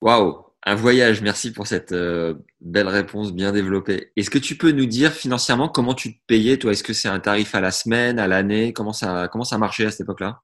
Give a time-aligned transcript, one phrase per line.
[0.00, 1.22] Waouh, un voyage.
[1.22, 4.12] Merci pour cette euh, belle réponse bien développée.
[4.16, 6.72] Est-ce que tu peux nous dire financièrement comment tu te payais toi?
[6.72, 8.72] Est-ce que c'est un tarif à la semaine, à l'année?
[8.72, 10.40] Comment ça comment ça marchait à cette époque-là?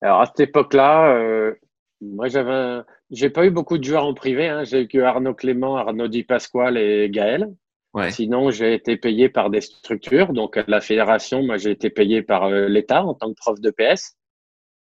[0.00, 1.54] Alors à cette époque-là, euh,
[2.00, 4.48] moi j'avais, un- j'ai pas eu beaucoup de joueurs en privé.
[4.48, 4.62] Hein.
[4.64, 7.48] J'ai eu que Arnaud Clément, Arnaud Di Pasquale et Gaël.
[7.94, 8.12] Ouais.
[8.12, 10.32] Sinon, j'ai été payé par des structures.
[10.32, 13.70] Donc la fédération, moi j'ai été payé par euh, l'État en tant que prof de
[13.72, 14.14] PS,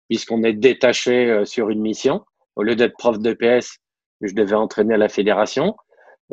[0.10, 2.24] puisqu'on est détaché sur une mission.
[2.56, 3.78] Au lieu d'être prof de PS,
[4.22, 5.76] je devais entraîner à la fédération.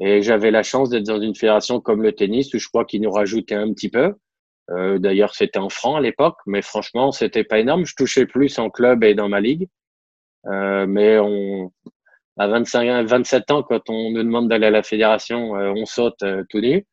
[0.00, 3.02] Et j'avais la chance d'être dans une fédération comme le tennis, où je crois qu'ils
[3.02, 4.14] nous rajoutaient un petit peu.
[4.70, 7.84] Euh, D'ailleurs, c'était en francs à l'époque, mais franchement, c'était pas énorme.
[7.84, 9.68] Je touchais plus en club et dans ma ligue.
[10.46, 11.70] Euh, mais on,
[12.40, 16.22] à 25, 27 ans, quand on nous demande d'aller à la fédération, euh, on saute
[16.22, 16.86] euh, tout nu.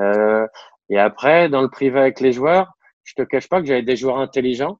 [0.00, 0.46] Euh,
[0.90, 3.96] et après, dans le privé avec les joueurs, je te cache pas que j'avais des
[3.96, 4.78] joueurs intelligents.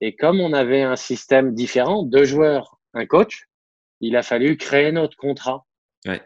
[0.00, 3.46] Et comme on avait un système différent, deux joueurs, un coach,
[4.00, 5.66] il a fallu créer notre contrat.
[6.06, 6.22] Ouais.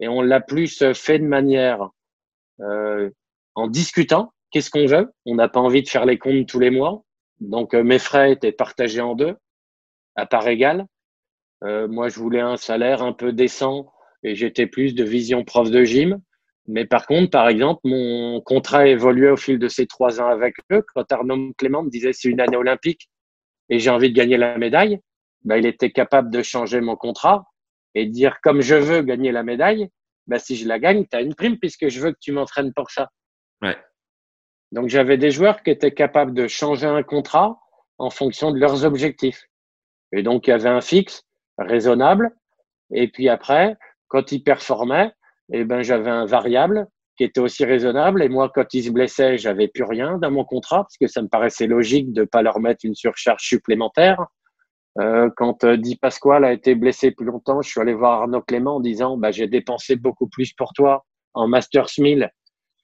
[0.00, 1.90] Et on l'a plus fait de manière
[2.60, 3.10] euh,
[3.54, 4.32] en discutant.
[4.50, 7.02] Qu'est-ce qu'on veut On n'a pas envie de faire les comptes tous les mois.
[7.40, 9.36] Donc euh, mes frais étaient partagés en deux,
[10.14, 10.86] à part égale.
[11.64, 15.70] Euh, moi, je voulais un salaire un peu décent et j'étais plus de vision prof
[15.70, 16.20] de gym.
[16.68, 20.26] Mais par contre, par exemple, mon contrat a évolué au fil de ces trois ans
[20.26, 20.82] avec eux.
[20.94, 23.08] Quand Arnaud Clément me disait c'est une année olympique
[23.68, 25.00] et j'ai envie de gagner la médaille,
[25.44, 27.44] ben, il était capable de changer mon contrat
[27.94, 29.88] et de dire comme je veux gagner la médaille,
[30.26, 32.72] ben, si je la gagne, tu as une prime puisque je veux que tu m'entraînes
[32.74, 33.10] pour ça.
[33.62, 33.76] Ouais.
[34.72, 37.58] Donc j'avais des joueurs qui étaient capables de changer un contrat
[37.98, 39.46] en fonction de leurs objectifs.
[40.12, 41.22] Et donc il y avait un fixe
[41.58, 42.30] raisonnable.
[42.92, 43.76] Et puis après,
[44.08, 45.12] quand ils performaient,
[45.52, 48.22] eh ben j'avais un variable qui était aussi raisonnable.
[48.22, 51.22] Et moi, quand ils se blessaient, j'avais plus rien dans mon contrat parce que ça
[51.22, 54.26] me paraissait logique de pas leur mettre une surcharge supplémentaire.
[54.98, 58.40] Euh, quand euh, Di Pasquale a été blessé plus longtemps, je suis allé voir Arnaud
[58.42, 62.30] Clément en disant bah, j'ai dépensé beaucoup plus pour toi en Masters 1000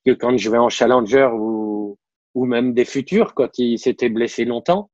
[0.05, 1.99] que quand je vais en Challenger ou,
[2.35, 4.91] ou même des futurs quand il s'était blessé longtemps.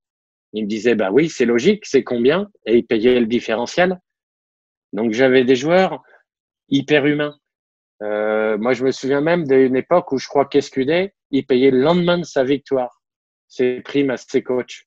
[0.53, 2.49] Il me disait bah oui, c'est logique, c'est combien?
[2.67, 4.01] Et il payait le différentiel.
[4.93, 6.03] Donc j'avais des joueurs
[6.69, 7.37] hyper humains.
[8.03, 11.81] Euh, moi, je me souviens même d'une époque où je crois qu'Escudé, il payait le
[11.81, 12.99] lendemain de sa victoire
[13.49, 14.85] ses primes à ses coachs.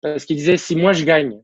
[0.00, 1.42] Parce qu'il disait, si moi je gagne,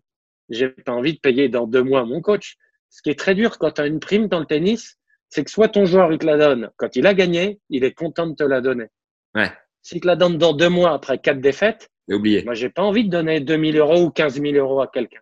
[0.52, 2.56] j'ai pas envie de payer dans deux mois mon coach.
[2.90, 4.98] Ce qui est très dur quand tu as une prime dans le tennis,
[5.28, 6.70] c'est que soit ton joueur, il te la donne.
[6.76, 8.88] Quand il a gagné, il est content de te la donner.
[9.34, 9.50] Ouais.
[9.80, 12.44] S'il te la donne dans deux mois après quatre défaites, oublié.
[12.44, 15.20] moi, j'ai pas envie de donner 2000 euros ou 15 000 euros à quelqu'un.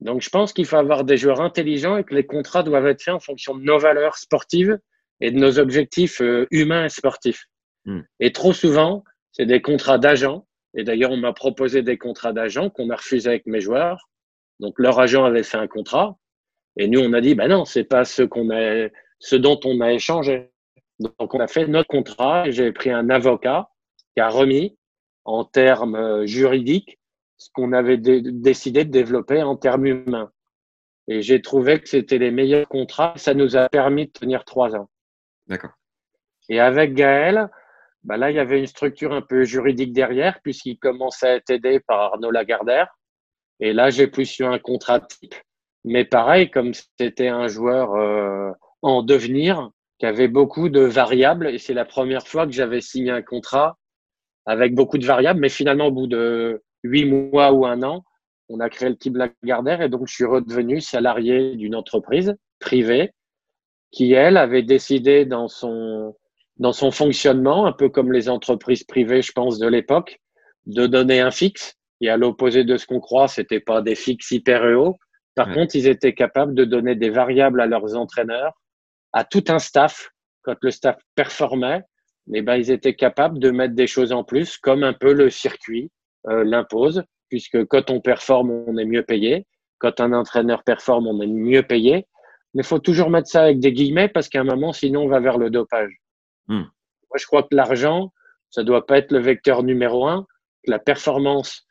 [0.00, 3.02] Donc, je pense qu'il faut avoir des joueurs intelligents et que les contrats doivent être
[3.02, 4.78] faits en fonction de nos valeurs sportives
[5.20, 7.44] et de nos objectifs euh, humains et sportifs.
[7.84, 8.00] Hmm.
[8.18, 10.46] Et trop souvent, c'est des contrats d'agents.
[10.74, 14.08] Et d'ailleurs, on m'a proposé des contrats d'agents qu'on a refusé avec mes joueurs.
[14.60, 16.16] Donc, leur agent avait fait un contrat.
[16.76, 18.88] Et nous, on a dit, ben non, c'est pas ce qu'on a,
[19.18, 20.50] ce dont on a échangé.
[21.00, 23.70] Donc, on a fait notre contrat j'ai pris un avocat
[24.14, 24.76] qui a remis
[25.24, 26.98] en termes euh, juridiques
[27.38, 30.30] ce qu'on avait dé- décidé de développer en termes humains.
[31.08, 33.14] Et j'ai trouvé que c'était les meilleurs contrats.
[33.16, 34.88] Ça nous a permis de tenir trois ans.
[35.46, 35.72] D'accord.
[36.48, 37.48] Et avec Gaël,
[38.04, 41.50] bah là, il y avait une structure un peu juridique derrière, puisqu'il commençait à être
[41.50, 42.88] aidé par Arnaud Lagardère.
[43.60, 45.34] Et là, j'ai plus eu un contrat type.
[45.84, 48.50] Mais pareil, comme c'était un joueur euh,
[48.82, 53.10] en devenir, qui avait beaucoup de variables, et c'est la première fois que j'avais signé
[53.10, 53.76] un contrat
[54.46, 58.02] avec beaucoup de variables, mais finalement, au bout de huit mois ou un an,
[58.48, 63.12] on a créé le type Lagardère, et donc je suis redevenu salarié d'une entreprise privée
[63.90, 66.16] qui, elle, avait décidé dans son,
[66.60, 70.20] dans son fonctionnement, un peu comme les entreprises privées, je pense, de l'époque,
[70.66, 71.74] de donner un fixe.
[72.02, 74.96] Et à l'opposé de ce qu'on croit, c'était pas des fixes hyper hauts.
[75.34, 75.54] Par Ouais.
[75.54, 78.52] contre, ils étaient capables de donner des variables à leurs entraîneurs,
[79.14, 80.10] à tout un staff.
[80.42, 81.82] Quand le staff performait,
[82.34, 85.30] eh ben, ils étaient capables de mettre des choses en plus, comme un peu le
[85.30, 85.90] circuit
[86.28, 89.46] euh, l'impose, puisque quand on performe, on est mieux payé.
[89.78, 92.06] Quand un entraîneur performe, on est mieux payé.
[92.52, 95.08] Mais il faut toujours mettre ça avec des guillemets parce qu'à un moment, sinon, on
[95.08, 95.92] va vers le dopage.
[96.48, 96.64] Hmm.
[97.10, 98.12] Moi, je crois que l'argent,
[98.50, 100.26] ça doit pas être le vecteur numéro un.
[100.66, 101.66] La performance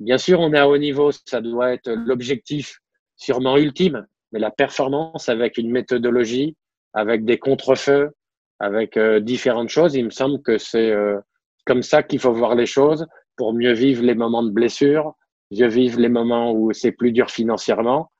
[0.00, 2.80] Bien sûr, on est à haut niveau, ça doit être l'objectif
[3.16, 6.56] sûrement ultime, mais la performance avec une méthodologie,
[6.94, 8.10] avec des contrefeux,
[8.58, 11.18] avec euh, différentes choses, il me semble que c'est euh,
[11.64, 13.06] comme ça qu'il faut voir les choses
[13.36, 15.14] pour mieux vivre les moments de blessure,
[15.52, 18.10] mieux vivre les moments où c'est plus dur financièrement.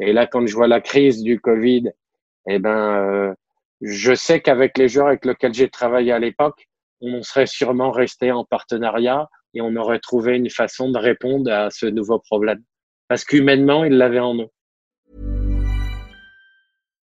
[0.00, 1.90] Et là, quand je vois la crise du Covid,
[2.48, 3.34] eh ben, euh,
[3.82, 6.68] je sais qu'avec les joueurs avec lesquels j'ai travaillé à l'époque,
[7.00, 11.70] on serait sûrement resté en partenariat et on aurait trouvé une façon de répondre à
[11.70, 12.62] ce nouveau problème.
[13.08, 14.48] Parce qu'humainement, ils l'avaient en eux.